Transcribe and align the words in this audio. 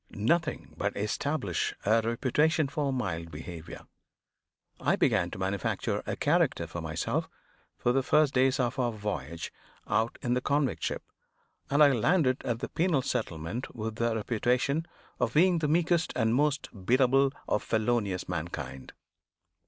Nothing 0.15 0.73
but 0.75 0.97
establish 0.97 1.75
a 1.85 2.01
reputation 2.01 2.67
for 2.67 2.91
mild 2.91 3.29
behavior. 3.29 3.85
I 4.79 4.95
began 4.95 5.29
to 5.29 5.37
manufacture 5.37 6.01
a 6.07 6.15
character 6.15 6.65
for 6.65 6.81
myself 6.81 7.29
for 7.77 7.91
the 7.91 8.01
first 8.01 8.33
days 8.33 8.59
of 8.59 8.79
our 8.79 8.91
voyage 8.91 9.53
out 9.85 10.17
in 10.23 10.33
the 10.33 10.41
convict 10.41 10.81
ship; 10.81 11.03
and 11.69 11.83
I 11.83 11.91
landed 11.91 12.41
at 12.43 12.61
the 12.61 12.69
penal 12.69 13.03
settlement 13.03 13.75
with 13.75 13.97
the 13.97 14.15
reputation 14.15 14.87
of 15.19 15.35
being 15.35 15.59
the 15.59 15.67
meekest 15.67 16.13
and 16.15 16.33
most 16.33 16.69
biddable 16.83 17.31
of 17.47 17.61
felonious 17.61 18.27
mankind. 18.27 18.93